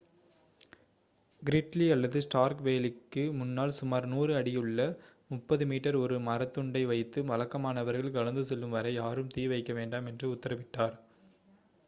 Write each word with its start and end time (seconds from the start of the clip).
Gridley 1.41 1.87
அல்லது 1.91 2.19
Stark 2.25 2.63
வேலிக்கு 2.67 3.23
முன்னால் 3.35 3.73
சுமார் 3.77 4.05
100 4.11 4.37
அடியுள்ள 4.39 4.79
30 5.31 5.67
மீ 5.71 5.77
ஒரு 6.01 6.17
மரத்துண்டை 6.29 6.83
வைத்து 6.91 7.21
வழக்கமானவர்கள் 7.29 8.15
கடந்து 8.17 8.45
செல்லும் 8.49 8.73
வரை 8.77 8.93
யாரும் 8.95 9.31
தீ 9.35 9.45
வைக்கவேண்டாம் 9.53 10.09
என்று 10.13 10.27
உத்தரவிட்டார் 10.33 10.97